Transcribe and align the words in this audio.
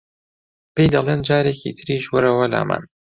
پێی 0.73 0.91
دەڵێن 0.93 1.21
جارێکی 1.27 1.75
تریش 1.79 2.05
وەرەوە 2.13 2.45
لامان 2.53 2.83